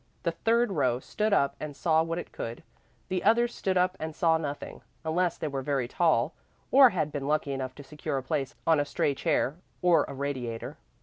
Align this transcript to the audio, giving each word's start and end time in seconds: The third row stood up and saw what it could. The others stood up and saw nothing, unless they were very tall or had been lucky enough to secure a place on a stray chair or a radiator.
The 0.23 0.31
third 0.31 0.71
row 0.71 0.99
stood 0.99 1.31
up 1.31 1.55
and 1.59 1.75
saw 1.75 2.01
what 2.01 2.17
it 2.17 2.31
could. 2.31 2.63
The 3.09 3.23
others 3.23 3.53
stood 3.53 3.77
up 3.77 3.95
and 3.99 4.15
saw 4.15 4.39
nothing, 4.39 4.81
unless 5.05 5.37
they 5.37 5.47
were 5.47 5.61
very 5.61 5.87
tall 5.87 6.33
or 6.71 6.89
had 6.89 7.11
been 7.11 7.27
lucky 7.27 7.51
enough 7.51 7.75
to 7.75 7.83
secure 7.83 8.17
a 8.17 8.23
place 8.23 8.55
on 8.65 8.79
a 8.79 8.83
stray 8.85 9.13
chair 9.13 9.57
or 9.83 10.05
a 10.07 10.15
radiator. 10.15 10.79